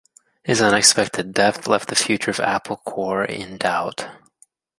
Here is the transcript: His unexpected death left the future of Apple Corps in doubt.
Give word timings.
His 0.43 0.63
unexpected 0.63 1.31
death 1.31 1.67
left 1.67 1.87
the 1.89 1.95
future 1.95 2.31
of 2.31 2.39
Apple 2.39 2.77
Corps 2.77 3.23
in 3.23 3.57
doubt. 3.59 4.07